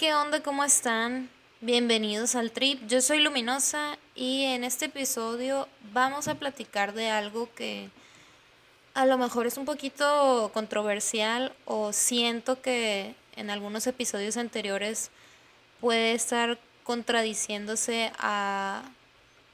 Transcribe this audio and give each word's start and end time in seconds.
¿Qué 0.00 0.14
onda? 0.14 0.42
¿Cómo 0.42 0.64
están? 0.64 1.28
Bienvenidos 1.60 2.34
al 2.34 2.52
Trip. 2.52 2.86
Yo 2.86 3.02
soy 3.02 3.18
Luminosa 3.18 3.98
y 4.14 4.44
en 4.44 4.64
este 4.64 4.86
episodio 4.86 5.68
vamos 5.92 6.26
a 6.26 6.36
platicar 6.36 6.94
de 6.94 7.10
algo 7.10 7.50
que 7.54 7.90
a 8.94 9.04
lo 9.04 9.18
mejor 9.18 9.46
es 9.46 9.58
un 9.58 9.66
poquito 9.66 10.50
controversial 10.54 11.52
o 11.66 11.92
siento 11.92 12.62
que 12.62 13.14
en 13.36 13.50
algunos 13.50 13.86
episodios 13.86 14.38
anteriores 14.38 15.10
puede 15.82 16.14
estar 16.14 16.58
contradiciéndose 16.82 18.10
a, 18.18 18.84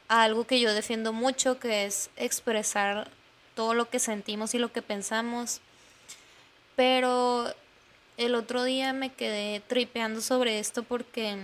algo 0.07 0.47
que 0.47 0.61
yo 0.61 0.73
defiendo 0.75 1.13
mucho, 1.13 1.59
que 1.59 1.87
es 1.87 2.09
expresar 2.15 3.11
todo 3.57 3.75
lo 3.75 3.91
que 3.91 3.99
sentimos 3.99 4.55
y 4.55 4.61
lo 4.61 4.73
que 4.73 4.81
pensamos. 4.81 5.61
Pero 6.77 7.53
el 8.17 8.35
otro 8.35 8.65
día 8.65 8.93
me 8.93 9.13
quedé 9.13 9.61
tripeando 9.61 10.21
sobre 10.21 10.59
esto 10.59 10.83
porque 10.83 11.37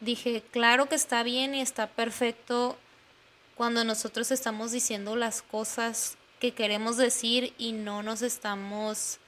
dije, 0.00 0.42
claro 0.50 0.88
que 0.88 0.94
está 0.94 1.22
bien 1.22 1.54
y 1.54 1.60
está 1.60 1.86
perfecto 1.86 2.76
cuando 3.54 3.84
nosotros 3.84 4.30
estamos 4.30 4.72
diciendo 4.72 5.16
las 5.16 5.42
cosas 5.42 6.16
que 6.40 6.52
queremos 6.52 6.96
decir 6.96 7.54
y 7.58 7.72
no 7.72 8.02
nos 8.02 8.22
estamos 8.22 9.18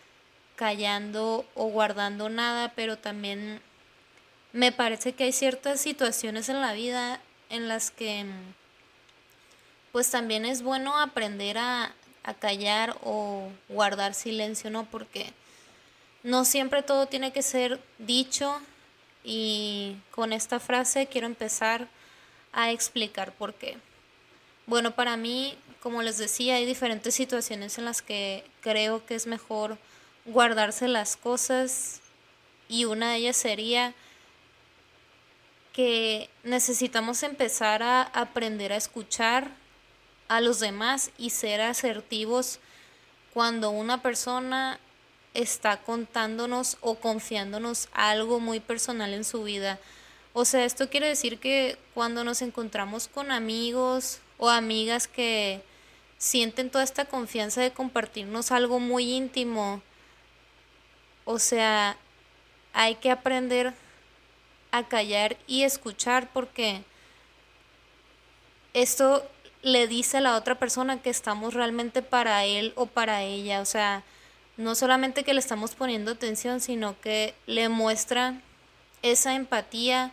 callando 0.57 1.47
o 1.55 1.67
guardando 1.67 2.29
nada, 2.29 2.73
pero 2.75 2.99
también 2.99 3.61
me 4.53 4.73
parece 4.73 5.13
que 5.13 5.25
hay 5.25 5.33
ciertas 5.33 5.81
situaciones 5.81 6.49
en 6.49 6.61
la 6.61 6.73
vida 6.73 7.21
en 7.49 7.69
las 7.69 7.91
que 7.91 8.27
pues 9.93 10.11
también 10.11 10.47
es 10.47 10.63
bueno 10.63 10.99
aprender 10.99 11.59
a, 11.59 11.95
a 12.23 12.35
callar 12.35 12.97
o 13.03 13.51
guardar 13.69 14.15
silencio, 14.15 14.71
¿no? 14.71 14.85
Porque 14.85 15.33
no 16.23 16.45
siempre 16.45 16.83
todo 16.83 17.07
tiene 17.07 17.33
que 17.33 17.43
ser 17.43 17.81
dicho 17.99 18.61
y 19.25 19.97
con 20.11 20.33
esta 20.33 20.61
frase 20.61 21.07
quiero 21.07 21.27
empezar 21.27 21.89
a 22.53 22.71
explicar 22.71 23.33
por 23.33 23.55
qué. 23.55 23.79
Bueno, 24.67 24.93
para 24.95 25.17
mí 25.17 25.57
como 25.83 26.03
les 26.03 26.17
decía, 26.17 26.55
hay 26.55 26.65
diferentes 26.65 27.13
situaciones 27.13 27.77
en 27.77 27.87
las 27.87 28.03
que 28.03 28.45
creo 28.61 29.05
que 29.05 29.17
es 29.17 29.27
mejor 29.27 29.79
guardarse 30.25 30.87
las 30.87 31.17
cosas 31.17 32.01
y 32.69 32.85
una 32.85 33.11
de 33.11 33.17
ellas 33.17 33.37
sería 33.37 33.93
que 35.73 36.31
necesitamos 36.45 37.25
empezar 37.25 37.83
a 37.83 38.03
aprender 38.03 38.73
a 38.73 38.77
escuchar 38.77 39.51
a 40.29 40.41
los 40.41 40.61
demás 40.61 41.11
y 41.19 41.31
ser 41.31 41.61
asertivos 41.61 42.61
cuando 43.35 43.71
una 43.71 44.03
persona 44.03 44.79
está 45.35 45.79
contándonos 45.79 46.77
o 46.81 46.97
confiándonos 46.97 47.89
algo 47.93 48.41
muy 48.41 48.61
personal 48.61 49.15
en 49.15 49.25
su 49.25 49.45
vida. 49.45 49.79
O 50.33 50.45
sea, 50.45 50.65
esto 50.65 50.89
quiere 50.89 51.09
decir 51.09 51.39
que 51.39 51.79
cuando 51.95 52.25
nos 52.25 52.43
encontramos 52.43 53.09
con 53.09 53.31
amigos 53.31 54.21
o 54.39 54.49
amigas 54.49 55.09
que 55.09 55.63
sienten 56.19 56.71
toda 56.71 56.85
esta 56.85 57.05
confianza 57.05 57.61
de 57.61 57.73
compartirnos 57.73 58.53
algo 58.53 58.79
muy 58.79 59.13
íntimo. 59.13 59.83
O 61.25 61.39
sea, 61.39 61.97
hay 62.73 62.95
que 62.97 63.11
aprender 63.11 63.75
a 64.71 64.85
callar 64.89 65.37
y 65.47 65.65
escuchar 65.65 66.31
porque 66.33 66.83
esto 68.73 69.29
le 69.63 69.87
dice 69.87 70.19
a 70.19 70.23
la 70.23 70.37
otra 70.37 70.59
persona 70.59 71.03
que 71.03 71.11
estamos 71.11 71.55
realmente 71.55 72.03
para 72.03 72.45
él 72.45 72.73
o 72.77 72.87
para 72.87 73.23
ella. 73.23 73.61
O 73.61 73.67
sea, 73.67 74.03
no 74.57 74.75
solamente 74.75 75.25
que 75.25 75.35
le 75.35 75.41
estamos 75.41 75.75
poniendo 75.75 76.13
atención, 76.13 76.61
sino 76.61 77.01
que 77.01 77.35
le 77.47 77.69
muestra 77.69 78.41
esa 79.03 79.35
empatía 79.35 80.13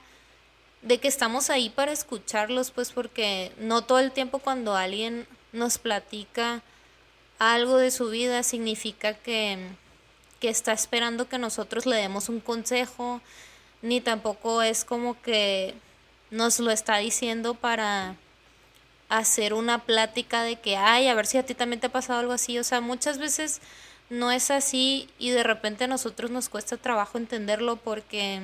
de 0.82 1.00
que 1.00 1.08
estamos 1.08 1.50
ahí 1.50 1.70
para 1.70 1.92
escucharlos, 1.92 2.72
pues 2.72 2.92
porque 2.92 3.52
no 3.58 3.84
todo 3.84 4.00
el 4.00 4.12
tiempo 4.12 4.40
cuando 4.40 4.76
alguien 4.76 5.28
nos 5.52 5.78
platica 5.78 6.62
algo 7.38 7.78
de 7.78 7.92
su 7.92 8.10
vida, 8.10 8.44
significa 8.44 9.14
que, 9.14 9.58
que 10.40 10.50
está 10.50 10.72
esperando 10.72 11.28
que 11.28 11.38
nosotros 11.38 11.86
le 11.86 11.98
demos 11.98 12.30
un 12.30 12.40
consejo, 12.40 13.22
ni 13.82 14.02
tampoco 14.02 14.62
es 14.62 14.86
como 14.86 15.22
que 15.22 15.74
nos 16.32 16.60
lo 16.60 16.72
está 16.72 16.98
diciendo 16.98 17.56
para 17.56 18.16
hacer 19.10 19.54
una 19.54 19.80
plática 19.80 20.44
de 20.44 20.58
que, 20.58 20.78
ay, 20.78 21.08
a 21.08 21.16
ver 21.16 21.26
si 21.26 21.38
a 21.38 21.46
ti 21.46 21.56
también 21.56 21.80
te 21.80 21.88
ha 21.88 21.92
pasado 21.92 22.20
algo 22.20 22.34
así. 22.34 22.60
O 22.60 22.64
sea, 22.64 22.80
muchas 22.80 23.18
veces 23.18 23.62
no 24.09 24.31
es 24.31 24.52
así 24.52 25.08
y 25.20 25.30
de 25.30 25.44
repente 25.44 25.84
a 25.84 25.88
nosotros 25.88 26.31
nos 26.31 26.50
cuesta 26.50 26.78
trabajo 26.78 27.18
entenderlo 27.18 27.75
porque 27.78 28.42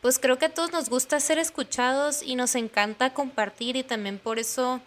pues 0.00 0.18
creo 0.18 0.38
que 0.38 0.46
a 0.46 0.54
todos 0.54 0.72
nos 0.72 0.90
gusta 0.90 1.20
ser 1.20 1.38
escuchados 1.38 2.22
y 2.22 2.34
nos 2.34 2.54
encanta 2.54 3.14
compartir 3.14 3.76
y 3.76 3.84
también 3.84 4.18
por 4.18 4.38
eso 4.38 4.80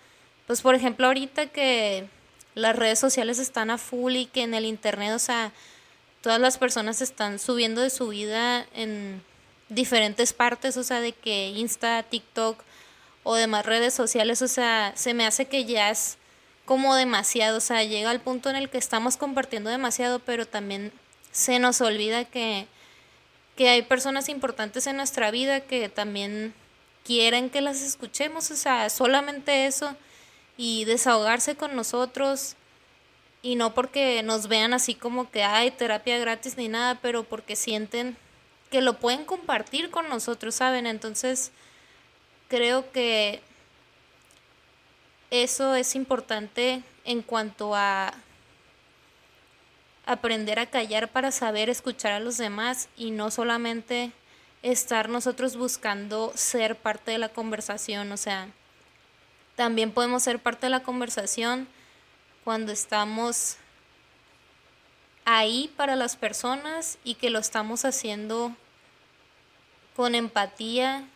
pues 0.48 0.62
por 0.62 0.76
ejemplo 0.76 1.08
ahorita 1.08 1.48
que 1.48 2.10
las 2.56 2.76
redes 2.76 2.98
sociales 3.00 3.38
están 3.38 3.70
a 3.70 3.78
full 3.78 4.16
y 4.16 4.26
que 4.26 4.42
en 4.42 4.54
el 4.54 4.66
internet, 4.66 5.14
o 5.14 5.20
sea, 5.20 5.52
todas 6.22 6.40
las 6.40 6.58
personas 6.58 7.02
están 7.02 7.38
subiendo 7.38 7.82
de 7.82 7.90
su 7.90 8.08
vida 8.08 8.66
en 8.74 9.22
diferentes 9.70 10.34
partes, 10.34 10.78
o 10.78 10.84
sea, 10.84 11.02
de 11.02 11.12
que 11.12 11.50
Insta, 11.50 12.04
TikTok 12.04 12.64
o 13.24 13.36
demás 13.36 13.66
redes 13.66 13.94
sociales, 13.94 14.42
o 14.42 14.48
sea, 14.48 14.94
se 14.96 15.14
me 15.14 15.26
hace 15.26 15.46
que 15.46 15.66
ya 15.66 15.92
es 15.92 16.18
como 16.66 16.96
demasiado, 16.96 17.58
o 17.58 17.62
sea, 17.62 17.84
llega 17.84 18.10
al 18.10 18.22
punto 18.22 18.50
en 18.50 18.56
el 18.56 18.70
que 18.70 18.78
estamos 18.78 19.18
compartiendo 19.18 19.70
demasiado, 19.70 20.20
pero 20.20 20.48
también 20.48 20.92
se 21.32 21.60
nos 21.60 21.82
olvida 21.82 22.26
que, 22.26 22.68
que 23.56 23.70
hay 23.70 23.84
personas 23.84 24.30
importantes 24.30 24.88
en 24.88 24.98
nuestra 24.98 25.32
vida 25.32 25.62
que 25.62 25.90
también 25.90 26.54
quieren 27.04 27.50
que 27.50 27.62
las 27.62 27.82
escuchemos, 27.82 28.50
o 28.52 28.56
sea, 28.56 28.90
solamente 28.90 29.68
eso 29.68 29.96
y 30.58 30.86
desahogarse 30.86 31.56
con 31.56 31.76
nosotros 31.76 32.56
y 33.42 33.56
no 33.56 33.76
porque 33.76 34.24
nos 34.24 34.48
vean 34.48 34.74
así 34.74 34.96
como 34.96 35.30
que 35.30 35.44
hay 35.44 35.70
terapia 35.70 36.18
gratis 36.18 36.58
ni 36.58 36.68
nada, 36.68 37.00
pero 37.02 37.24
porque 37.24 37.56
sienten 37.56 38.18
que 38.72 38.82
lo 38.82 39.00
pueden 39.00 39.24
compartir 39.24 39.92
con 39.92 40.10
nosotros, 40.10 40.56
¿saben? 40.56 40.88
Entonces, 40.88 41.52
creo 42.48 42.92
que 42.92 43.42
eso 45.32 45.76
es 45.76 45.96
importante 45.96 46.84
en 47.04 47.22
cuanto 47.22 47.76
a 47.76 48.14
aprender 50.06 50.60
a 50.60 50.68
callar 50.68 51.10
para 51.10 51.32
saber 51.32 51.70
escuchar 51.70 52.12
a 52.14 52.20
los 52.20 52.38
demás 52.38 52.90
y 52.96 53.12
no 53.12 53.32
solamente 53.32 54.12
estar 54.62 55.10
nosotros 55.10 55.58
buscando 55.58 56.32
ser 56.36 56.76
parte 56.76 57.12
de 57.12 57.18
la 57.18 57.30
conversación, 57.30 58.12
o 58.12 58.18
sea, 58.18 58.50
también 59.56 59.92
podemos 59.92 60.24
ser 60.24 60.40
parte 60.40 60.68
de 60.68 60.72
la 60.72 60.84
conversación 60.84 61.68
cuando 62.44 62.72
estamos 62.72 63.58
ahí 65.24 65.74
para 65.76 65.96
las 65.96 66.16
personas 66.16 66.98
y 67.04 67.16
que 67.16 67.30
lo 67.30 67.40
estamos 67.40 67.86
haciendo 67.86 68.56
con 69.96 70.14
empatía, 70.14 71.08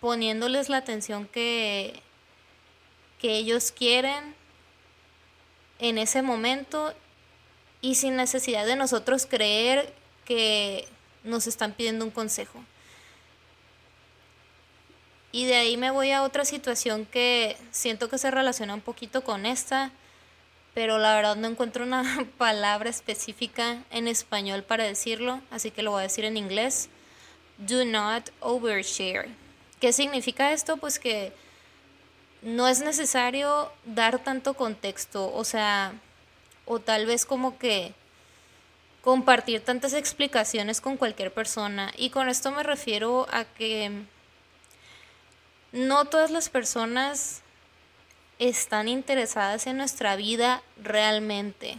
poniéndoles 0.00 0.68
la 0.68 0.78
atención 0.78 1.26
que, 1.26 2.02
que 3.18 3.36
ellos 3.36 3.72
quieren 3.72 4.34
en 5.78 5.98
ese 5.98 6.22
momento 6.22 6.94
y 7.80 7.94
sin 7.94 8.16
necesidad 8.16 8.66
de 8.66 8.76
nosotros 8.76 9.26
creer 9.26 9.92
que 10.24 10.86
nos 11.24 11.46
están 11.46 11.72
pidiendo 11.72 12.04
un 12.04 12.10
consejo. 12.10 12.60
Y 15.30 15.46
de 15.46 15.56
ahí 15.56 15.76
me 15.76 15.90
voy 15.90 16.10
a 16.10 16.22
otra 16.22 16.44
situación 16.44 17.06
que 17.06 17.56
siento 17.70 18.08
que 18.08 18.18
se 18.18 18.30
relaciona 18.30 18.74
un 18.74 18.80
poquito 18.80 19.22
con 19.22 19.46
esta, 19.46 19.90
pero 20.74 20.98
la 20.98 21.14
verdad 21.14 21.36
no 21.36 21.48
encuentro 21.48 21.84
una 21.84 22.26
palabra 22.38 22.90
específica 22.90 23.82
en 23.90 24.08
español 24.08 24.62
para 24.62 24.84
decirlo, 24.84 25.40
así 25.50 25.70
que 25.70 25.82
lo 25.82 25.90
voy 25.92 26.00
a 26.00 26.02
decir 26.04 26.24
en 26.24 26.36
inglés. 26.36 26.88
Do 27.58 27.84
not 27.84 28.30
overshare. 28.40 29.28
¿Qué 29.80 29.92
significa 29.92 30.52
esto? 30.52 30.76
Pues 30.76 30.98
que 30.98 31.32
no 32.42 32.68
es 32.68 32.80
necesario 32.80 33.72
dar 33.84 34.18
tanto 34.18 34.54
contexto, 34.54 35.32
o 35.34 35.44
sea, 35.44 35.92
o 36.66 36.78
tal 36.78 37.06
vez 37.06 37.24
como 37.24 37.58
que 37.58 37.94
compartir 39.02 39.64
tantas 39.64 39.94
explicaciones 39.94 40.80
con 40.80 40.96
cualquier 40.96 41.32
persona. 41.32 41.92
Y 41.96 42.10
con 42.10 42.28
esto 42.28 42.50
me 42.50 42.62
refiero 42.62 43.26
a 43.30 43.44
que 43.44 43.90
no 45.72 46.04
todas 46.04 46.30
las 46.30 46.48
personas 46.48 47.42
están 48.38 48.88
interesadas 48.88 49.66
en 49.66 49.76
nuestra 49.76 50.16
vida 50.16 50.62
realmente. 50.82 51.78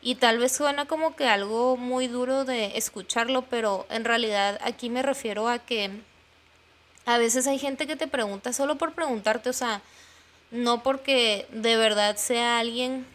Y 0.00 0.16
tal 0.16 0.38
vez 0.38 0.52
suena 0.52 0.86
como 0.86 1.16
que 1.16 1.26
algo 1.26 1.76
muy 1.76 2.08
duro 2.08 2.44
de 2.44 2.76
escucharlo, 2.76 3.42
pero 3.42 3.86
en 3.90 4.04
realidad 4.04 4.60
aquí 4.62 4.90
me 4.90 5.02
refiero 5.02 5.48
a 5.48 5.58
que 5.58 5.90
a 7.06 7.18
veces 7.18 7.46
hay 7.46 7.58
gente 7.58 7.86
que 7.86 7.96
te 7.96 8.06
pregunta 8.06 8.52
solo 8.52 8.76
por 8.76 8.92
preguntarte, 8.92 9.50
o 9.50 9.52
sea, 9.52 9.82
no 10.50 10.82
porque 10.82 11.46
de 11.50 11.76
verdad 11.76 12.16
sea 12.16 12.58
alguien 12.58 13.06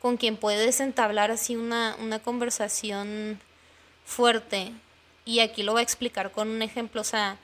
con 0.00 0.16
quien 0.16 0.36
puedes 0.36 0.80
entablar 0.80 1.30
así 1.30 1.56
una, 1.56 1.96
una 2.00 2.18
conversación 2.18 3.40
fuerte. 4.04 4.72
Y 5.24 5.40
aquí 5.40 5.62
lo 5.62 5.72
voy 5.72 5.80
a 5.80 5.82
explicar 5.84 6.30
con 6.32 6.48
un 6.48 6.62
ejemplo, 6.62 7.00
o 7.00 7.04
sea, 7.04 7.38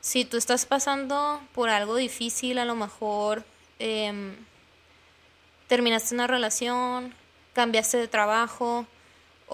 si 0.00 0.24
tú 0.24 0.36
estás 0.36 0.66
pasando 0.66 1.40
por 1.54 1.70
algo 1.70 1.96
difícil, 1.96 2.58
a 2.58 2.64
lo 2.64 2.74
mejor 2.74 3.44
Em, 3.84 4.36
terminaste 5.66 6.14
una 6.14 6.28
relación, 6.28 7.12
cambiaste 7.52 7.96
de 7.96 8.06
trabajo 8.06 8.86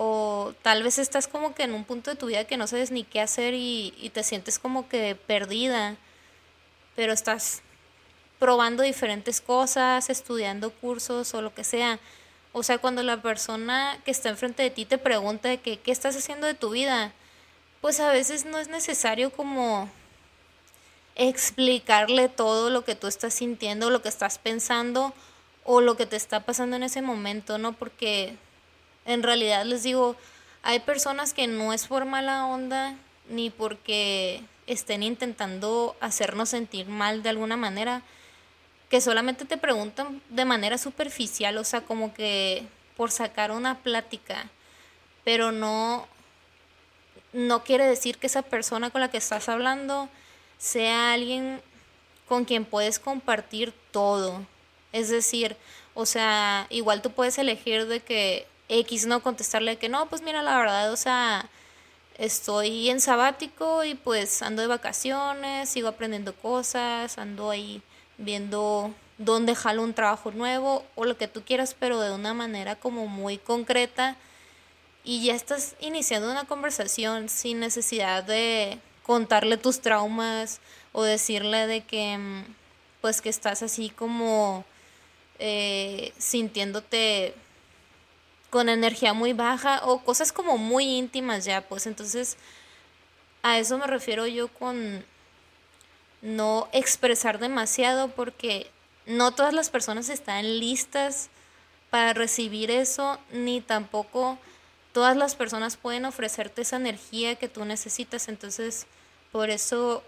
o 0.00 0.54
tal 0.62 0.84
vez 0.84 0.96
estás 0.98 1.26
como 1.26 1.56
que 1.56 1.64
en 1.64 1.74
un 1.74 1.82
punto 1.82 2.12
de 2.12 2.16
tu 2.16 2.26
vida 2.26 2.44
que 2.44 2.56
no 2.56 2.68
sabes 2.68 2.92
ni 2.92 3.02
qué 3.02 3.20
hacer 3.20 3.52
y, 3.54 4.12
te 4.14 4.22
sientes 4.22 4.60
como 4.60 4.88
que 4.88 5.16
perdida, 5.16 5.96
pero 6.94 7.12
estás 7.12 7.62
probando 8.38 8.84
diferentes 8.84 9.40
cosas, 9.40 10.08
estudiando 10.08 10.70
cursos 10.70 11.34
o 11.34 11.42
lo 11.42 11.52
que 11.52 11.64
sea. 11.64 11.98
O 12.52 12.62
sea, 12.62 12.78
cuando 12.78 13.02
la 13.02 13.20
persona 13.20 13.98
que 14.04 14.12
está 14.12 14.28
enfrente 14.28 14.62
de 14.62 14.70
ti 14.70 14.84
te 14.84 14.98
pregunta 14.98 15.48
de 15.48 15.58
que, 15.58 15.80
qué 15.80 15.90
estás 15.90 16.14
haciendo 16.14 16.46
de 16.46 16.54
tu 16.54 16.70
vida, 16.70 17.12
pues 17.80 17.98
a 17.98 18.12
veces 18.12 18.44
no 18.44 18.58
es 18.58 18.68
necesario 18.68 19.32
como 19.32 19.90
explicarle 21.16 22.28
todo 22.28 22.70
lo 22.70 22.84
que 22.84 22.94
tú 22.94 23.08
estás 23.08 23.34
sintiendo, 23.34 23.90
lo 23.90 24.00
que 24.00 24.10
estás 24.10 24.38
pensando 24.38 25.12
o 25.64 25.80
lo 25.80 25.96
que 25.96 26.06
te 26.06 26.14
está 26.14 26.44
pasando 26.44 26.76
en 26.76 26.84
ese 26.84 27.02
momento, 27.02 27.58
¿no? 27.58 27.72
Porque 27.72 28.36
en 29.08 29.22
realidad 29.22 29.64
les 29.64 29.82
digo, 29.82 30.16
hay 30.62 30.80
personas 30.80 31.32
que 31.32 31.46
no 31.46 31.72
es 31.72 31.86
por 31.86 32.04
mala 32.04 32.46
onda 32.46 32.94
ni 33.30 33.48
porque 33.48 34.42
estén 34.66 35.02
intentando 35.02 35.96
hacernos 36.00 36.50
sentir 36.50 36.86
mal 36.88 37.22
de 37.22 37.30
alguna 37.30 37.56
manera, 37.56 38.02
que 38.90 39.00
solamente 39.00 39.46
te 39.46 39.56
preguntan 39.56 40.22
de 40.28 40.44
manera 40.44 40.76
superficial, 40.76 41.56
o 41.56 41.64
sea, 41.64 41.80
como 41.80 42.12
que 42.12 42.66
por 42.96 43.10
sacar 43.10 43.50
una 43.50 43.78
plática, 43.78 44.46
pero 45.24 45.52
no 45.52 46.06
no 47.32 47.64
quiere 47.64 47.86
decir 47.86 48.18
que 48.18 48.26
esa 48.26 48.42
persona 48.42 48.90
con 48.90 49.00
la 49.00 49.10
que 49.10 49.18
estás 49.18 49.48
hablando 49.48 50.08
sea 50.58 51.12
alguien 51.12 51.60
con 52.26 52.44
quien 52.44 52.64
puedes 52.64 52.98
compartir 52.98 53.72
todo. 53.90 54.46
Es 54.92 55.08
decir, 55.08 55.56
o 55.94 56.06
sea, 56.06 56.66
igual 56.70 57.02
tú 57.02 57.10
puedes 57.10 57.38
elegir 57.38 57.86
de 57.86 58.00
que 58.00 58.46
X 58.68 59.06
no 59.06 59.22
contestarle 59.22 59.76
que 59.76 59.88
no, 59.88 60.08
pues 60.08 60.22
mira, 60.22 60.42
la 60.42 60.58
verdad, 60.58 60.92
o 60.92 60.96
sea, 60.96 61.48
estoy 62.18 62.90
en 62.90 63.00
sabático 63.00 63.84
y 63.84 63.94
pues 63.94 64.42
ando 64.42 64.62
de 64.62 64.68
vacaciones, 64.68 65.68
sigo 65.68 65.88
aprendiendo 65.88 66.34
cosas, 66.34 67.16
ando 67.16 67.50
ahí 67.50 67.80
viendo 68.18 68.92
dónde 69.16 69.54
jalo 69.54 69.82
un 69.82 69.94
trabajo 69.94 70.30
nuevo 70.32 70.84
o 70.96 71.04
lo 71.04 71.16
que 71.16 71.28
tú 71.28 71.42
quieras, 71.42 71.74
pero 71.78 72.00
de 72.00 72.12
una 72.12 72.34
manera 72.34 72.76
como 72.76 73.06
muy 73.06 73.38
concreta. 73.38 74.16
Y 75.04 75.24
ya 75.24 75.34
estás 75.34 75.74
iniciando 75.80 76.30
una 76.30 76.44
conversación 76.44 77.28
sin 77.28 77.60
necesidad 77.60 78.24
de 78.24 78.78
contarle 79.04 79.56
tus 79.56 79.80
traumas 79.80 80.60
o 80.92 81.02
decirle 81.02 81.66
de 81.66 81.82
que 81.82 82.18
mm, 82.18 82.44
pues 83.00 83.22
que 83.22 83.30
estás 83.30 83.62
así 83.62 83.90
como 83.90 84.64
eh, 85.38 86.12
sintiéndote 86.18 87.34
con 88.50 88.68
energía 88.68 89.12
muy 89.12 89.32
baja 89.32 89.80
o 89.84 90.00
cosas 90.00 90.32
como 90.32 90.58
muy 90.58 90.84
íntimas 90.84 91.44
ya 91.44 91.60
pues 91.62 91.86
entonces 91.86 92.36
a 93.42 93.58
eso 93.58 93.78
me 93.78 93.86
refiero 93.86 94.26
yo 94.26 94.48
con 94.48 95.04
no 96.22 96.68
expresar 96.72 97.38
demasiado 97.38 98.08
porque 98.08 98.70
no 99.06 99.32
todas 99.32 99.54
las 99.54 99.70
personas 99.70 100.08
están 100.08 100.58
listas 100.58 101.30
para 101.90 102.12
recibir 102.12 102.70
eso 102.70 103.18
ni 103.32 103.60
tampoco 103.60 104.38
todas 104.92 105.16
las 105.16 105.34
personas 105.34 105.76
pueden 105.76 106.04
ofrecerte 106.04 106.62
esa 106.62 106.76
energía 106.76 107.36
que 107.36 107.48
tú 107.48 107.64
necesitas. 107.64 108.28
Entonces 108.28 108.86
por 109.32 109.50
eso 109.50 110.02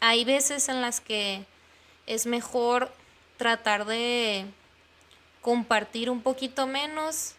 hay 0.00 0.24
veces 0.24 0.68
en 0.68 0.80
las 0.80 1.00
que 1.00 1.44
es 2.06 2.26
mejor 2.26 2.92
tratar 3.36 3.84
de 3.86 4.46
compartir 5.48 6.10
un 6.10 6.20
poquito 6.20 6.66
menos 6.66 7.32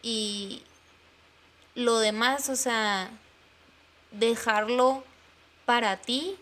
y 0.00 0.62
lo 1.74 1.98
demás, 1.98 2.48
o 2.48 2.56
sea, 2.56 3.10
dejarlo 4.12 5.04
para 5.66 5.98
ti 5.98 6.38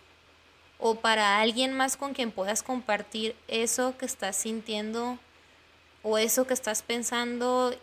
o 0.78 0.94
para 0.94 1.40
alguien 1.40 1.72
más 1.72 1.96
con 1.96 2.14
quien 2.14 2.30
puedas 2.30 2.62
compartir 2.62 3.34
eso 3.48 3.98
que 3.98 4.06
estás 4.06 4.36
sintiendo 4.36 5.18
o 6.04 6.18
eso 6.18 6.46
que 6.46 6.54
estás 6.54 6.82
pensando 6.82 7.74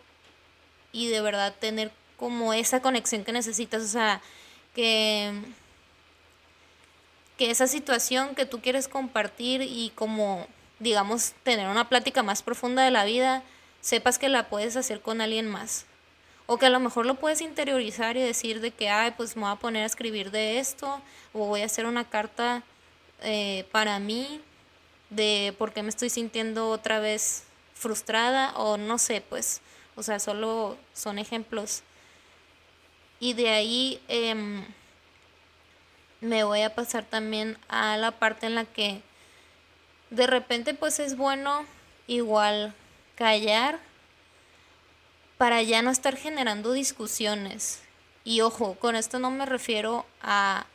y 0.92 1.08
de 1.08 1.20
verdad 1.20 1.54
tener 1.60 1.92
como 2.16 2.54
esa 2.54 2.80
conexión 2.80 3.22
que 3.22 3.32
necesitas, 3.32 3.82
o 3.82 3.88
sea, 3.88 4.22
que, 4.74 5.30
que 7.36 7.50
esa 7.50 7.66
situación 7.66 8.34
que 8.34 8.46
tú 8.46 8.62
quieres 8.62 8.88
compartir 8.88 9.60
y 9.60 9.92
como, 9.94 10.46
digamos, 10.84 11.32
tener 11.42 11.68
una 11.68 11.88
plática 11.88 12.22
más 12.22 12.44
profunda 12.44 12.84
de 12.84 12.92
la 12.92 13.04
vida, 13.04 13.42
sepas 13.80 14.18
que 14.18 14.28
la 14.28 14.48
puedes 14.48 14.76
hacer 14.76 15.00
con 15.00 15.20
alguien 15.20 15.48
más. 15.48 15.86
O 16.46 16.58
que 16.58 16.66
a 16.66 16.70
lo 16.70 16.78
mejor 16.78 17.06
lo 17.06 17.16
puedes 17.16 17.40
interiorizar 17.40 18.16
y 18.16 18.20
decir 18.20 18.60
de 18.60 18.70
que, 18.70 18.88
ay, 18.88 19.14
pues 19.16 19.34
me 19.34 19.42
voy 19.42 19.50
a 19.50 19.56
poner 19.56 19.82
a 19.82 19.86
escribir 19.86 20.30
de 20.30 20.60
esto, 20.60 21.00
o 21.32 21.46
voy 21.46 21.62
a 21.62 21.66
hacer 21.66 21.86
una 21.86 22.08
carta 22.08 22.62
eh, 23.22 23.66
para 23.72 23.98
mí 23.98 24.40
de 25.10 25.54
por 25.58 25.72
qué 25.72 25.82
me 25.82 25.88
estoy 25.88 26.10
sintiendo 26.10 26.70
otra 26.70 27.00
vez 27.00 27.44
frustrada, 27.74 28.52
o 28.56 28.76
no 28.76 28.98
sé, 28.98 29.20
pues, 29.20 29.60
o 29.96 30.04
sea, 30.04 30.20
solo 30.20 30.76
son 30.92 31.18
ejemplos 31.18 31.82
y 33.20 33.32
de 33.32 33.48
ahí 33.48 34.02
em, 34.08 34.64
me 36.20 36.44
voy 36.44 36.60
a 36.60 36.74
pasar 36.74 37.04
también 37.04 37.56
a 37.68 37.96
la 37.96 38.10
parte 38.10 38.44
en 38.44 38.54
la 38.54 38.64
que 38.64 39.00
de 40.14 40.26
repente 40.26 40.74
pues 40.74 40.98
es 40.98 41.16
bueno 41.16 41.66
igual 42.06 42.74
callar 43.16 43.78
para 45.38 45.62
ya 45.62 45.82
no 45.82 45.90
estar 45.90 46.16
generando 46.16 46.72
discusiones. 46.72 47.82
Y 48.24 48.40
ojo, 48.40 48.74
con 48.76 48.96
esto 48.96 49.18
no 49.18 49.30
me 49.30 49.46
refiero 49.46 50.06
a 50.22 50.66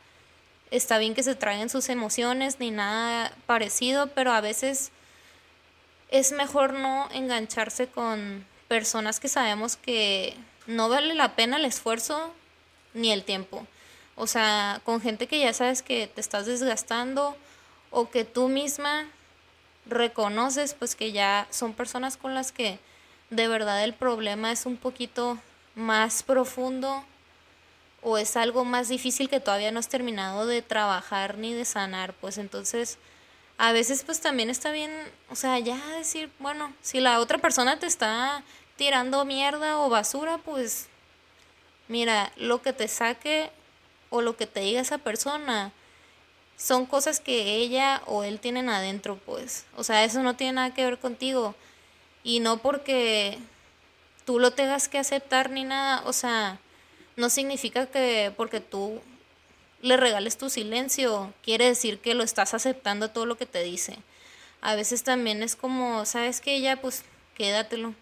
está 0.70 0.98
bien 0.98 1.14
que 1.14 1.22
se 1.22 1.34
traigan 1.34 1.68
sus 1.68 1.88
emociones 1.88 2.60
ni 2.60 2.70
nada 2.70 3.32
parecido, 3.46 4.06
pero 4.08 4.32
a 4.32 4.40
veces 4.40 4.92
es 6.10 6.32
mejor 6.32 6.72
no 6.72 7.08
engancharse 7.12 7.88
con 7.88 8.46
personas 8.68 9.18
que 9.18 9.28
sabemos 9.28 9.76
que 9.76 10.36
no 10.66 10.88
vale 10.88 11.14
la 11.14 11.34
pena 11.34 11.56
el 11.56 11.64
esfuerzo 11.64 12.32
ni 12.94 13.10
el 13.10 13.24
tiempo. 13.24 13.66
O 14.14 14.26
sea, 14.26 14.80
con 14.84 15.00
gente 15.00 15.26
que 15.26 15.40
ya 15.40 15.52
sabes 15.52 15.82
que 15.82 16.06
te 16.06 16.20
estás 16.20 16.46
desgastando 16.46 17.36
o 17.90 18.10
que 18.10 18.24
tú 18.24 18.48
misma 18.48 19.06
reconoces 19.86 20.74
pues 20.74 20.94
que 20.94 21.12
ya 21.12 21.46
son 21.50 21.72
personas 21.72 22.16
con 22.16 22.34
las 22.34 22.52
que 22.52 22.78
de 23.30 23.48
verdad 23.48 23.84
el 23.84 23.94
problema 23.94 24.52
es 24.52 24.66
un 24.66 24.76
poquito 24.76 25.38
más 25.74 26.22
profundo 26.22 27.04
o 28.02 28.18
es 28.18 28.36
algo 28.36 28.64
más 28.64 28.88
difícil 28.88 29.28
que 29.28 29.40
todavía 29.40 29.70
no 29.70 29.78
has 29.78 29.88
terminado 29.88 30.46
de 30.46 30.62
trabajar 30.62 31.36
ni 31.36 31.52
de 31.52 31.64
sanar, 31.64 32.14
pues 32.14 32.38
entonces 32.38 32.98
a 33.58 33.72
veces 33.72 34.04
pues 34.04 34.20
también 34.20 34.48
está 34.48 34.70
bien, 34.70 34.90
o 35.28 35.36
sea, 35.36 35.58
ya 35.58 35.76
decir, 35.88 36.30
bueno, 36.38 36.72
si 36.80 37.00
la 37.00 37.20
otra 37.20 37.38
persona 37.38 37.78
te 37.78 37.86
está 37.86 38.42
tirando 38.76 39.24
mierda 39.26 39.78
o 39.78 39.90
basura, 39.90 40.38
pues 40.38 40.88
mira, 41.88 42.32
lo 42.36 42.62
que 42.62 42.72
te 42.72 42.88
saque 42.88 43.50
o 44.08 44.22
lo 44.22 44.36
que 44.36 44.46
te 44.46 44.60
diga 44.60 44.80
esa 44.80 44.98
persona 44.98 45.72
son 46.60 46.84
cosas 46.84 47.20
que 47.20 47.56
ella 47.56 48.02
o 48.06 48.22
él 48.22 48.38
tienen 48.38 48.68
adentro, 48.68 49.16
pues. 49.16 49.64
O 49.76 49.84
sea, 49.84 50.04
eso 50.04 50.22
no 50.22 50.36
tiene 50.36 50.54
nada 50.54 50.74
que 50.74 50.84
ver 50.84 50.98
contigo. 50.98 51.54
Y 52.22 52.40
no 52.40 52.58
porque 52.58 53.38
tú 54.26 54.38
lo 54.38 54.50
tengas 54.52 54.88
que 54.88 54.98
aceptar 54.98 55.50
ni 55.50 55.64
nada, 55.64 56.02
o 56.04 56.12
sea, 56.12 56.58
no 57.16 57.30
significa 57.30 57.86
que 57.86 58.32
porque 58.36 58.60
tú 58.60 59.00
le 59.80 59.96
regales 59.96 60.36
tu 60.36 60.50
silencio, 60.50 61.32
quiere 61.42 61.64
decir 61.64 61.98
que 61.98 62.14
lo 62.14 62.22
estás 62.22 62.52
aceptando 62.52 63.10
todo 63.10 63.24
lo 63.24 63.38
que 63.38 63.46
te 63.46 63.62
dice. 63.62 63.96
A 64.60 64.74
veces 64.74 65.02
también 65.02 65.42
es 65.42 65.56
como, 65.56 66.04
¿sabes 66.04 66.42
que 66.42 66.54
ella 66.54 66.78
pues 66.80 67.04
quédatelo. 67.34 67.94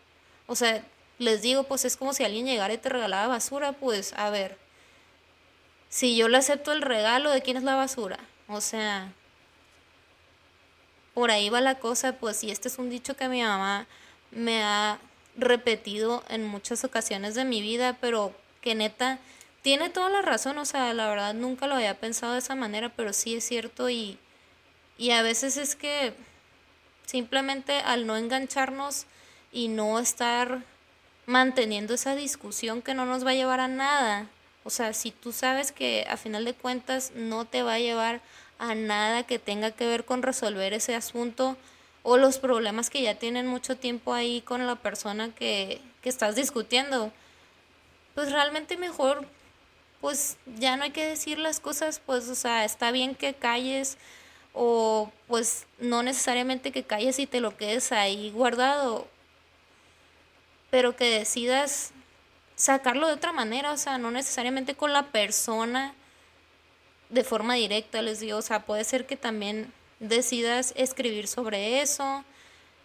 O 0.49 0.57
sea, 0.57 0.83
les 1.21 1.43
digo, 1.43 1.63
pues 1.63 1.85
es 1.85 1.97
como 1.97 2.13
si 2.13 2.25
alguien 2.25 2.47
llegara 2.47 2.75
y 2.75 2.79
te 2.79 2.89
regalaba 2.89 3.29
basura, 3.29 3.73
pues 3.73 4.13
a 4.15 4.31
ver, 4.31 4.59
si 5.89 6.17
yo 6.17 6.29
le 6.29 6.39
acepto 6.39 6.73
el 6.73 6.83
regalo, 6.83 7.31
¿de 7.31 7.43
quién 7.43 7.57
es 7.57 7.63
la 7.63 7.77
basura? 7.77 8.19
O 8.49 8.61
sea, 8.61 9.13
por 11.15 11.31
ahí 11.31 11.51
va 11.51 11.61
la 11.61 11.79
cosa, 11.79 12.15
pues, 12.15 12.43
y 12.45 12.51
este 12.51 12.69
es 12.69 12.79
un 12.79 12.91
dicho 12.91 13.17
que 13.17 13.29
mi 13.29 13.43
mamá 13.43 13.87
me 14.31 14.63
ha 14.63 14.99
repetido 15.37 16.25
en 16.29 16.47
muchas 16.47 16.85
ocasiones 16.85 17.35
de 17.35 17.45
mi 17.45 17.61
vida, 17.61 17.97
pero 18.01 18.35
que 18.61 18.75
neta 18.75 19.19
tiene 19.63 19.91
toda 19.91 20.09
la 20.09 20.23
razón, 20.23 20.59
o 20.59 20.65
sea, 20.65 20.93
la 20.95 21.09
verdad 21.09 21.35
nunca 21.35 21.67
lo 21.67 21.75
había 21.75 21.99
pensado 21.99 22.33
de 22.33 22.39
esa 22.39 22.55
manera, 22.55 22.91
pero 22.91 23.13
sí 23.13 23.37
es 23.37 23.45
cierto 23.45 23.91
y, 23.91 24.19
y 24.97 25.11
a 25.11 25.23
veces 25.23 25.57
es 25.57 25.77
que 25.77 26.15
simplemente 27.05 27.81
al 27.81 28.07
no 28.07 28.17
engancharnos 28.17 29.07
y 29.53 29.69
no 29.69 29.99
estar 29.99 30.63
manteniendo 31.27 31.95
esa 31.95 32.15
discusión 32.15 32.81
que 32.81 32.95
no 32.95 33.05
nos 33.05 33.27
va 33.27 33.31
a 33.31 33.35
llevar 33.35 33.61
a 33.61 33.69
nada, 33.69 34.27
o 34.65 34.71
sea, 34.71 34.93
si 34.93 35.11
tú 35.11 35.33
sabes 35.33 35.73
que 35.73 36.07
a 36.09 36.17
final 36.17 36.45
de 36.45 36.55
cuentas 36.55 37.13
no 37.15 37.45
te 37.45 37.63
va 37.63 37.75
a 37.75 37.79
llevar 37.79 38.21
a 38.59 38.75
nada 38.75 39.23
que 39.23 39.39
tenga 39.39 39.71
que 39.71 39.87
ver 39.87 40.05
con 40.05 40.23
resolver 40.23 40.73
ese 40.73 40.95
asunto 40.95 41.57
o 42.03 42.17
los 42.17 42.39
problemas 42.39 42.91
que 42.91 43.03
ya 43.03 43.15
tienen 43.15 43.47
mucho 43.47 43.77
tiempo 43.77 44.15
ahí 44.15 44.41
con 44.43 44.67
la 44.67 44.77
persona 44.77 45.35
que, 45.35 45.81
que 46.03 46.09
estás 46.09 46.37
discutiendo, 46.37 47.13
pues 48.15 48.33
realmente 48.33 48.77
mejor 48.77 49.27
pues 50.01 50.37
ya 50.59 50.77
no 50.77 50.85
hay 50.85 50.91
que 50.91 51.07
decir 51.07 51.39
las 51.39 51.61
cosas, 51.61 52.01
pues, 52.05 52.29
o 52.29 52.35
sea, 52.35 52.65
está 52.65 52.93
bien 52.93 53.15
que 53.15 53.35
calles 53.35 53.99
o 54.53 55.11
pues 55.27 55.67
no 55.79 56.03
necesariamente 56.03 56.73
que 56.73 56.83
calles 56.83 57.19
y 57.19 57.27
te 57.27 57.41
lo 57.41 57.57
quedes 57.57 57.93
ahí 57.93 58.31
guardado, 58.31 59.09
pero 60.71 60.97
que 60.97 61.19
decidas 61.19 61.93
sacarlo 62.59 63.07
de 63.07 63.15
otra 63.15 63.33
manera, 63.33 63.73
o 63.73 63.77
sea, 63.79 63.97
no 63.97 64.11
necesariamente 64.11 64.75
con 64.75 64.93
la 64.93 65.07
persona 65.07 65.95
de 67.09 67.25
forma 67.25 67.55
directa, 67.55 68.03
les 68.03 68.21
digo, 68.21 68.39
o 68.39 68.43
sea, 68.43 68.67
puede 68.67 68.85
ser 68.85 69.07
que 69.07 69.17
también 69.17 69.73
decidas 70.01 70.75
escribir 70.77 71.29
sobre 71.29 71.81
eso, 71.81 72.25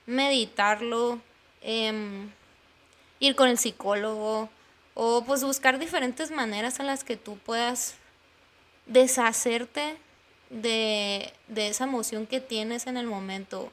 meditarlo, 0.06 1.20
em, 1.62 2.30
ir 3.20 3.36
con 3.36 3.50
el 3.50 3.58
psicólogo, 3.58 4.50
o 4.94 5.24
pues 5.26 5.44
buscar 5.44 5.80
diferentes 5.80 6.30
maneras 6.30 6.80
en 6.80 6.86
las 6.86 7.04
que 7.04 7.18
tú 7.18 7.38
puedas 7.40 7.96
deshacerte 8.86 9.98
de, 10.52 11.34
de 11.48 11.68
esa 11.68 11.86
emoción 11.86 12.28
que 12.28 12.40
tienes 12.40 12.86
en 12.86 12.96
el 12.96 13.08
momento 13.08 13.72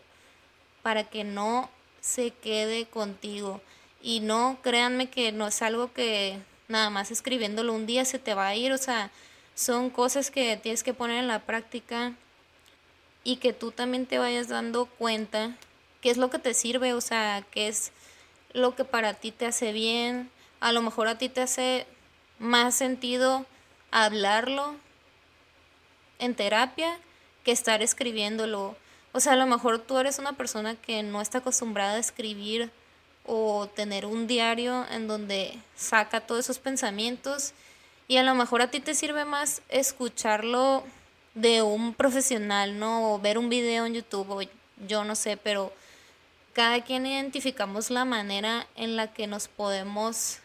para 0.83 1.05
que 1.05 1.25
no 1.25 1.69
se 2.01 2.31
quede 2.31 2.87
contigo. 2.87 3.61
Y 4.03 4.21
no, 4.21 4.59
créanme 4.63 5.11
que 5.11 5.33
no 5.33 5.47
es 5.47 5.63
algo 5.63 5.93
que 5.93 6.39
nada 6.69 6.91
más 6.91 7.11
escribiéndolo 7.11 7.73
un 7.73 7.87
día 7.87 8.05
se 8.05 8.19
te 8.19 8.35
va 8.35 8.49
a 8.49 8.57
ir, 8.57 8.73
o 8.73 8.79
sea, 8.79 9.11
son 9.55 9.91
cosas 9.91 10.31
que 10.31 10.57
tienes 10.57 10.83
que 10.83 10.95
poner 10.95 11.19
en 11.19 11.29
la 11.29 11.41
práctica 11.41 12.15
y 13.25 13.37
que 13.37 13.53
tú 13.53 13.73
también 13.73 14.07
te 14.07 14.19
vayas 14.19 14.49
dando 14.49 14.87
cuenta 14.87 15.57
qué 16.01 16.11
es 16.11 16.17
lo 16.17 16.31
que 16.31 16.39
te 16.39 16.55
sirve, 16.55 16.95
o 16.95 17.01
sea, 17.01 17.45
qué 17.51 17.69
es 17.69 17.93
lo 18.53 18.75
que 18.75 18.85
para 18.85 19.15
ti 19.15 19.33
te 19.33 19.47
hace 19.47 19.73
bien, 19.73 20.31
a 20.61 20.73
lo 20.73 20.81
mejor 20.81 21.09
a 21.09 21.19
ti 21.19 21.29
te 21.29 21.43
hace 21.43 21.87
más 22.39 22.75
sentido 22.75 23.45
hablarlo 23.91 24.77
en 26.19 26.35
terapia 26.35 26.99
que 27.45 27.53
estar 27.53 27.83
escribiéndolo. 27.83 28.77
O 29.13 29.21
sea, 29.21 29.33
a 29.33 29.37
lo 29.37 29.47
mejor 29.47 29.81
tú 29.81 29.99
eres 29.99 30.19
una 30.19 30.35
persona 30.35 30.77
que 30.77 31.03
no 31.03 31.21
está 31.21 31.39
acostumbrada 31.39 31.95
a 31.95 31.99
escribir 31.99 32.71
o 33.27 33.69
tener 33.69 34.07
un 34.07 34.27
diario 34.27 34.87
en 34.91 35.07
donde 35.07 35.59
saca 35.77 36.21
todos 36.21 36.47
esos 36.47 36.59
pensamientos 36.59 37.53
y 38.09 38.17
a 38.17 38.23
lo 38.23 38.35
mejor 38.35 38.63
a 38.63 38.71
ti 38.71 38.81
te 38.81 38.95
sirve 38.95 39.25
más 39.25 39.63
escucharlo 39.69 40.85
de 41.35 41.63
un 41.63 41.95
profesional, 41.95 42.79
¿no? 42.79 43.15
O 43.15 43.19
ver 43.21 43.39
un 43.39 43.49
video 43.49 43.87
en 43.87 43.95
YouTube 43.95 44.31
o 44.31 44.41
yo 44.87 45.05
no 45.05 45.15
sé, 45.15 45.37
pero 45.37 45.73
cada 46.53 46.83
quien 46.83 47.07
identificamos 47.07 47.91
la 47.91 48.05
manera 48.05 48.67
en 48.75 48.97
la 48.97 49.13
que 49.13 49.27
nos 49.27 49.47
podemos 49.49 50.39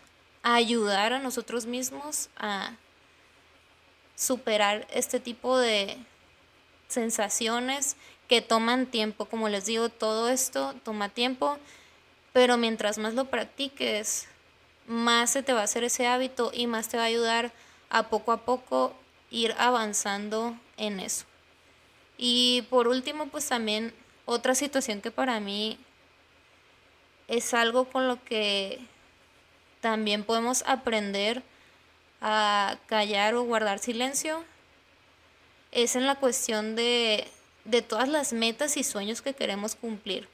ayudar 0.44 1.14
a 1.14 1.20
nosotros 1.20 1.66
mismos 1.66 2.30
a 2.38 2.74
superar 4.16 4.88
este 4.92 5.20
tipo 5.20 5.58
de 5.58 5.98
sensaciones 6.88 7.96
que 8.28 8.42
toman 8.42 8.86
tiempo. 8.86 9.26
Como 9.26 9.50
les 9.50 9.66
digo, 9.66 9.90
todo 9.90 10.30
esto 10.30 10.76
toma 10.84 11.10
tiempo, 11.10 11.58
pero 12.36 12.58
mientras 12.58 12.98
más 12.98 13.14
lo 13.14 13.30
practiques, 13.30 14.28
más 14.88 15.30
se 15.30 15.42
te 15.42 15.54
va 15.54 15.62
a 15.62 15.64
hacer 15.64 15.86
ese 15.86 16.06
hábito 16.06 16.52
y 16.54 16.68
más 16.68 16.90
te 16.90 16.98
va 16.98 17.04
a 17.04 17.06
ayudar 17.06 17.54
a 17.90 18.10
poco 18.10 18.34
a 18.34 18.44
poco 18.44 18.94
ir 19.32 19.56
avanzando 19.58 20.54
en 20.76 21.00
eso. 21.00 21.24
Y 22.18 22.64
por 22.70 22.90
último, 22.90 23.28
pues 23.28 23.48
también 23.48 23.94
otra 24.26 24.54
situación 24.54 25.00
que 25.00 25.12
para 25.12 25.40
mí 25.40 25.78
es 27.30 27.54
algo 27.54 27.86
con 27.86 28.06
lo 28.10 28.22
que 28.26 28.82
también 29.80 30.26
podemos 30.26 30.62
aprender 30.68 31.42
a 32.20 32.80
callar 32.88 33.36
o 33.36 33.44
guardar 33.44 33.80
silencio. 33.80 34.44
Es 35.72 35.96
en 35.96 36.06
la 36.06 36.16
cuestión 36.16 36.76
de, 36.76 37.30
de 37.64 37.82
todas 37.82 38.10
las 38.10 38.34
metas 38.34 38.76
y 38.76 38.84
sueños 38.84 39.22
que 39.22 39.34
queremos 39.34 39.76
cumplir. 39.76 40.28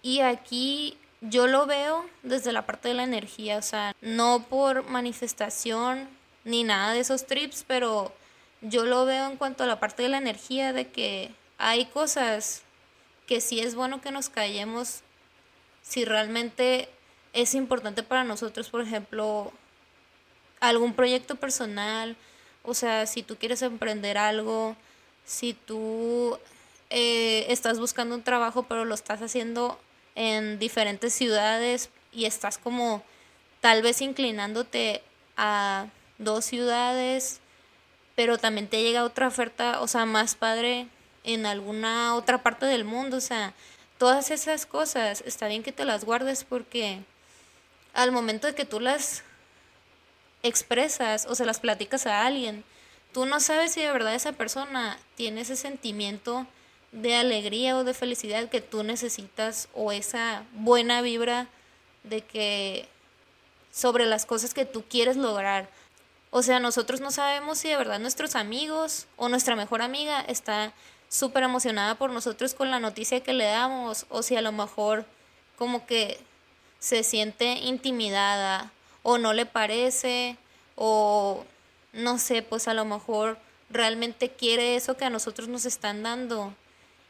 Y 0.00 0.20
aquí 0.20 0.96
yo 1.20 1.46
lo 1.46 1.66
veo 1.66 2.04
desde 2.22 2.52
la 2.52 2.66
parte 2.66 2.88
de 2.88 2.94
la 2.94 3.04
energía, 3.04 3.58
o 3.58 3.62
sea, 3.62 3.94
no 4.00 4.46
por 4.48 4.88
manifestación 4.88 6.08
ni 6.44 6.64
nada 6.64 6.92
de 6.92 7.00
esos 7.00 7.26
trips, 7.26 7.64
pero 7.66 8.12
yo 8.60 8.84
lo 8.84 9.04
veo 9.04 9.26
en 9.28 9.36
cuanto 9.36 9.64
a 9.64 9.66
la 9.66 9.80
parte 9.80 10.02
de 10.02 10.08
la 10.08 10.18
energía, 10.18 10.72
de 10.72 10.88
que 10.88 11.32
hay 11.58 11.86
cosas 11.86 12.62
que 13.26 13.40
sí 13.40 13.60
es 13.60 13.74
bueno 13.74 14.00
que 14.00 14.10
nos 14.10 14.28
callemos 14.28 15.00
si 15.82 16.04
realmente 16.04 16.88
es 17.32 17.54
importante 17.54 18.02
para 18.02 18.24
nosotros, 18.24 18.70
por 18.70 18.80
ejemplo, 18.80 19.52
algún 20.60 20.94
proyecto 20.94 21.36
personal, 21.36 22.16
o 22.62 22.74
sea, 22.74 23.06
si 23.06 23.22
tú 23.22 23.36
quieres 23.36 23.62
emprender 23.62 24.18
algo, 24.18 24.76
si 25.24 25.52
tú 25.52 26.38
eh, 26.90 27.46
estás 27.48 27.78
buscando 27.78 28.14
un 28.14 28.22
trabajo 28.22 28.64
pero 28.64 28.84
lo 28.84 28.94
estás 28.94 29.20
haciendo 29.20 29.78
en 30.18 30.58
diferentes 30.58 31.14
ciudades 31.14 31.90
y 32.12 32.24
estás 32.24 32.58
como 32.58 33.04
tal 33.60 33.82
vez 33.82 34.02
inclinándote 34.02 35.00
a 35.36 35.86
dos 36.18 36.44
ciudades, 36.44 37.38
pero 38.16 38.36
también 38.36 38.66
te 38.66 38.82
llega 38.82 39.04
otra 39.04 39.28
oferta, 39.28 39.80
o 39.80 39.86
sea, 39.86 40.06
más 40.06 40.34
padre 40.34 40.88
en 41.22 41.46
alguna 41.46 42.16
otra 42.16 42.42
parte 42.42 42.66
del 42.66 42.84
mundo, 42.84 43.18
o 43.18 43.20
sea, 43.20 43.54
todas 43.96 44.32
esas 44.32 44.66
cosas, 44.66 45.22
está 45.24 45.46
bien 45.46 45.62
que 45.62 45.70
te 45.70 45.84
las 45.84 46.04
guardes 46.04 46.42
porque 46.42 46.98
al 47.94 48.10
momento 48.10 48.48
de 48.48 48.56
que 48.56 48.64
tú 48.64 48.80
las 48.80 49.22
expresas 50.42 51.26
o 51.26 51.36
se 51.36 51.46
las 51.46 51.60
platicas 51.60 52.08
a 52.08 52.26
alguien, 52.26 52.64
tú 53.12 53.24
no 53.24 53.38
sabes 53.38 53.72
si 53.72 53.82
de 53.82 53.92
verdad 53.92 54.16
esa 54.16 54.32
persona 54.32 54.98
tiene 55.14 55.42
ese 55.42 55.54
sentimiento 55.54 56.44
de 56.92 57.14
alegría 57.14 57.76
o 57.76 57.84
de 57.84 57.94
felicidad 57.94 58.48
que 58.48 58.60
tú 58.60 58.82
necesitas 58.82 59.68
o 59.74 59.92
esa 59.92 60.44
buena 60.52 61.02
vibra 61.02 61.48
de 62.02 62.22
que 62.22 62.88
sobre 63.72 64.06
las 64.06 64.26
cosas 64.26 64.54
que 64.54 64.64
tú 64.64 64.84
quieres 64.88 65.16
lograr. 65.16 65.68
O 66.30 66.42
sea, 66.42 66.60
nosotros 66.60 67.00
no 67.00 67.10
sabemos 67.10 67.58
si 67.58 67.68
de 67.68 67.76
verdad 67.76 67.98
nuestros 67.98 68.34
amigos 68.34 69.06
o 69.16 69.28
nuestra 69.28 69.56
mejor 69.56 69.82
amiga 69.82 70.20
está 70.20 70.72
súper 71.08 71.42
emocionada 71.42 71.94
por 71.94 72.10
nosotros 72.10 72.54
con 72.54 72.70
la 72.70 72.80
noticia 72.80 73.22
que 73.22 73.32
le 73.32 73.44
damos 73.44 74.06
o 74.10 74.22
si 74.22 74.36
a 74.36 74.42
lo 74.42 74.52
mejor 74.52 75.06
como 75.56 75.86
que 75.86 76.18
se 76.78 77.02
siente 77.02 77.54
intimidada 77.58 78.70
o 79.02 79.18
no 79.18 79.32
le 79.32 79.46
parece 79.46 80.36
o 80.76 81.44
no 81.92 82.18
sé, 82.18 82.42
pues 82.42 82.68
a 82.68 82.74
lo 82.74 82.84
mejor 82.84 83.38
realmente 83.70 84.30
quiere 84.30 84.76
eso 84.76 84.96
que 84.96 85.04
a 85.04 85.10
nosotros 85.10 85.48
nos 85.48 85.64
están 85.64 86.02
dando 86.02 86.54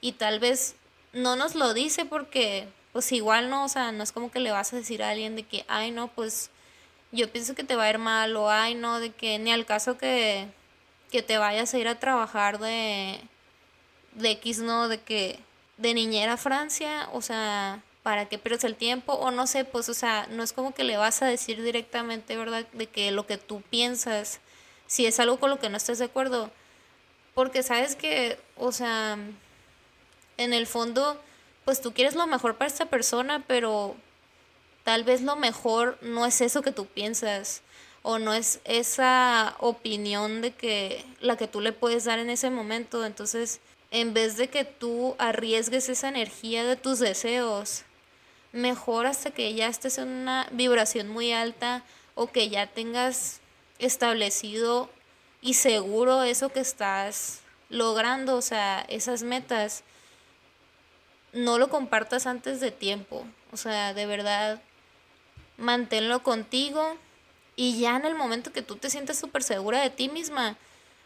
y 0.00 0.12
tal 0.12 0.40
vez 0.40 0.76
no 1.12 1.36
nos 1.36 1.54
lo 1.54 1.74
dice 1.74 2.04
porque 2.04 2.68
pues 2.92 3.12
igual 3.12 3.50
no, 3.50 3.64
o 3.64 3.68
sea, 3.68 3.92
no 3.92 4.02
es 4.02 4.12
como 4.12 4.30
que 4.30 4.40
le 4.40 4.50
vas 4.50 4.72
a 4.72 4.76
decir 4.76 5.02
a 5.02 5.10
alguien 5.10 5.36
de 5.36 5.42
que, 5.44 5.64
ay 5.68 5.90
no, 5.90 6.08
pues 6.08 6.50
yo 7.12 7.30
pienso 7.30 7.54
que 7.54 7.64
te 7.64 7.76
va 7.76 7.84
a 7.84 7.90
ir 7.90 7.98
mal 7.98 8.36
o 8.36 8.50
ay 8.50 8.74
no, 8.74 9.00
de 9.00 9.10
que 9.10 9.38
ni 9.38 9.52
al 9.52 9.66
caso 9.66 9.98
que, 9.98 10.48
que 11.10 11.22
te 11.22 11.38
vayas 11.38 11.72
a 11.72 11.78
ir 11.78 11.88
a 11.88 11.98
trabajar 11.98 12.58
de, 12.58 13.20
de 14.12 14.30
X, 14.32 14.60
no, 14.60 14.88
de 14.88 15.00
que 15.00 15.38
de 15.76 15.94
niñera 15.94 16.34
a 16.34 16.36
Francia, 16.36 17.08
o 17.12 17.22
sea, 17.22 17.82
para 18.02 18.26
que 18.28 18.38
pierdas 18.38 18.64
el 18.64 18.74
tiempo 18.74 19.12
o 19.12 19.30
no 19.30 19.46
sé, 19.46 19.64
pues 19.64 19.88
o 19.88 19.94
sea, 19.94 20.26
no 20.30 20.42
es 20.42 20.52
como 20.52 20.74
que 20.74 20.84
le 20.84 20.96
vas 20.96 21.22
a 21.22 21.26
decir 21.26 21.62
directamente, 21.62 22.36
¿verdad? 22.36 22.66
De 22.72 22.86
que 22.86 23.10
lo 23.10 23.26
que 23.26 23.38
tú 23.38 23.62
piensas, 23.70 24.40
si 24.86 25.06
es 25.06 25.20
algo 25.20 25.38
con 25.38 25.50
lo 25.50 25.58
que 25.58 25.68
no 25.68 25.76
estás 25.76 25.98
de 25.98 26.06
acuerdo, 26.06 26.50
porque 27.34 27.62
sabes 27.62 27.94
que, 27.96 28.38
o 28.56 28.72
sea, 28.72 29.18
en 30.38 30.54
el 30.54 30.66
fondo, 30.66 31.20
pues 31.64 31.82
tú 31.82 31.92
quieres 31.92 32.14
lo 32.14 32.26
mejor 32.26 32.56
para 32.56 32.68
esta 32.68 32.86
persona, 32.86 33.44
pero 33.46 33.94
tal 34.84 35.04
vez 35.04 35.20
lo 35.20 35.36
mejor 35.36 35.98
no 36.00 36.24
es 36.24 36.40
eso 36.40 36.62
que 36.62 36.72
tú 36.72 36.86
piensas 36.86 37.60
o 38.02 38.18
no 38.18 38.32
es 38.32 38.60
esa 38.64 39.54
opinión 39.58 40.40
de 40.40 40.52
que 40.52 41.04
la 41.20 41.36
que 41.36 41.46
tú 41.46 41.60
le 41.60 41.72
puedes 41.72 42.04
dar 42.04 42.18
en 42.18 42.30
ese 42.30 42.48
momento. 42.48 43.04
Entonces, 43.04 43.60
en 43.90 44.14
vez 44.14 44.36
de 44.36 44.48
que 44.48 44.64
tú 44.64 45.14
arriesgues 45.18 45.88
esa 45.88 46.08
energía 46.08 46.64
de 46.64 46.76
tus 46.76 47.00
deseos, 47.00 47.82
mejor 48.52 49.06
hasta 49.06 49.30
que 49.30 49.52
ya 49.54 49.68
estés 49.68 49.98
en 49.98 50.08
una 50.08 50.48
vibración 50.52 51.08
muy 51.08 51.32
alta 51.32 51.84
o 52.14 52.30
que 52.30 52.48
ya 52.48 52.66
tengas 52.66 53.40
establecido 53.78 54.88
y 55.40 55.54
seguro 55.54 56.22
eso 56.22 56.50
que 56.50 56.60
estás 56.60 57.40
logrando, 57.68 58.36
o 58.36 58.42
sea, 58.42 58.84
esas 58.88 59.22
metas, 59.22 59.84
no 61.38 61.58
lo 61.58 61.68
compartas 61.68 62.26
antes 62.26 62.60
de 62.60 62.70
tiempo. 62.70 63.24
O 63.52 63.56
sea, 63.56 63.94
de 63.94 64.06
verdad, 64.06 64.60
manténlo 65.56 66.22
contigo 66.22 66.96
y 67.56 67.78
ya 67.78 67.96
en 67.96 68.04
el 68.04 68.14
momento 68.14 68.52
que 68.52 68.62
tú 68.62 68.76
te 68.76 68.90
sientes 68.90 69.18
súper 69.18 69.42
segura 69.42 69.80
de 69.80 69.90
ti 69.90 70.08
misma, 70.08 70.56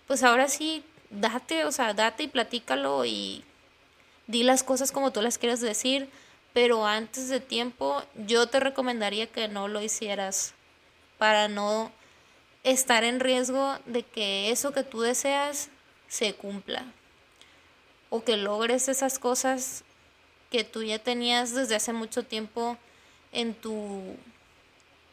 pues 0.07 0.23
ahora 0.23 0.49
sí, 0.49 0.85
date, 1.11 1.65
o 1.65 1.73
sea, 1.73 1.95
date 1.95 2.25
y 2.25 2.29
platícalo 2.29 3.05
y 3.05 3.45
di 4.27 4.43
las 4.43 4.62
cosas 4.62 4.93
como 4.93 5.12
tú 5.12 5.23
las 5.23 5.39
quieras 5.39 5.61
decir, 5.61 6.09
pero 6.53 6.87
antes 6.87 7.29
de 7.29 7.41
tiempo 7.41 8.03
yo 8.27 8.47
te 8.47 8.61
recomendaría 8.61 9.27
que 9.27 9.49
no 9.49 9.69
lo 9.69 9.83
hicieras 9.83 10.55
para 11.19 11.49
no 11.49 11.93
estar 12.65 13.05
en 13.05 13.21
riesgo 13.21 13.79
de 13.87 14.03
que 14.03 14.51
eso 14.51 14.73
que 14.73 14.83
tú 14.83 15.01
deseas 15.01 15.69
se 16.09 16.35
cumpla 16.35 16.85
o 18.11 18.23
que 18.25 18.37
logres 18.37 18.89
esas 18.89 19.19
cosas 19.19 19.85
que 20.52 20.64
tú 20.64 20.82
ya 20.82 20.99
tenías 20.99 21.54
desde 21.54 21.76
hace 21.76 21.94
mucho 21.94 22.25
tiempo 22.25 22.76
en 23.32 23.54
tu 23.54 24.18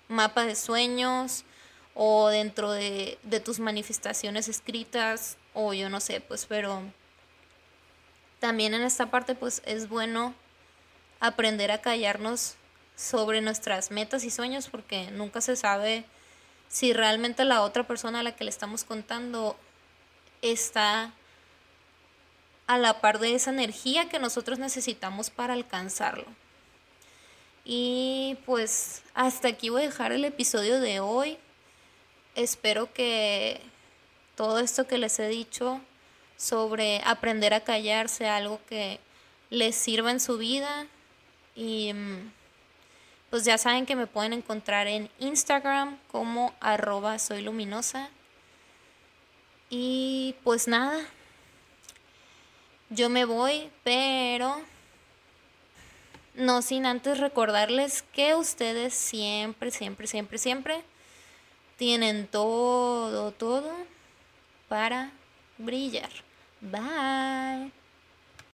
mapa 0.10 0.44
de 0.44 0.54
sueños 0.54 1.46
o 1.94 2.28
dentro 2.28 2.74
de, 2.74 3.18
tus 3.46 3.60
manifestaciones 3.62 4.50
escritas 4.50 5.38
o 5.54 5.74
yo 5.74 5.90
no 5.90 6.02
sé, 6.02 6.20
pues 6.20 6.46
pero 6.46 6.84
también 8.42 8.74
en 8.74 8.82
esta 8.82 9.10
parte 9.10 9.34
pues 9.34 9.62
es 9.66 9.88
bueno 9.88 10.36
aprender 11.22 11.72
a 11.72 11.80
callarnos 11.80 12.56
sobre 12.98 13.40
nuestras 13.40 13.92
metas 13.92 14.26
y 14.26 14.32
sueños 14.32 14.68
porque 14.68 15.10
nunca 15.12 15.40
se 15.40 15.56
sabe 15.56 16.04
si 16.68 16.92
realmente 16.92 17.46
la 17.46 17.62
otra 17.62 17.88
persona 17.88 18.20
a 18.20 18.24
la 18.24 18.36
que 18.36 18.44
le 18.44 18.50
estamos 18.50 18.84
contando 18.84 19.56
está 20.42 21.14
a 22.70 22.78
la 22.78 23.02
par 23.02 23.18
de 23.18 23.34
esa 23.34 23.50
energía 23.50 24.10
que 24.10 24.20
nosotros 24.20 24.60
necesitamos 24.60 25.32
para 25.32 25.56
alcanzarlo. 25.56 26.28
Y 27.66 28.38
pues 28.46 29.02
hasta 29.16 29.48
aquí 29.48 29.70
voy 29.70 29.82
a 29.82 29.86
dejar 29.86 30.12
el 30.12 30.24
episodio 30.24 30.80
de 30.80 31.00
hoy. 31.00 31.40
Espero 32.36 32.94
que 32.94 33.60
todo 34.36 34.60
esto 34.60 34.86
que 34.86 35.00
les 35.00 35.18
he 35.18 35.28
dicho 35.28 35.82
sobre 36.38 37.02
aprender 37.06 37.56
a 37.56 37.64
callar 37.64 38.08
sea 38.08 38.38
algo 38.38 38.62
que 38.70 39.00
les 39.50 39.74
sirva 39.74 40.12
en 40.12 40.20
su 40.20 40.38
vida. 40.38 40.86
Y 41.56 41.92
mm, 41.92 42.32
pues 43.32 43.46
ya 43.46 43.58
saben 43.58 43.88
que 43.88 43.96
me 43.96 44.06
pueden 44.06 44.34
encontrar 44.34 44.86
en 44.86 45.10
Instagram 45.18 45.98
como 46.12 46.54
arroba 46.60 47.18
soy 47.18 47.42
luminosa. 47.42 48.12
Y 49.72 50.36
pues 50.44 50.68
nada, 50.68 51.04
yo 52.90 53.10
me 53.10 53.26
voy, 53.26 53.70
pero 53.84 54.62
no 56.36 56.62
sin 56.62 56.86
antes 56.86 57.20
recordarles 57.20 58.04
que 58.14 58.36
ustedes 58.36 58.94
siempre, 58.94 59.72
siempre, 59.72 60.08
siempre, 60.08 60.38
siempre 60.38 60.84
tienen 61.78 62.28
todo, 62.28 63.32
todo 63.32 63.72
para 64.68 65.12
brillar. 65.58 66.10
Bye. 66.62 67.79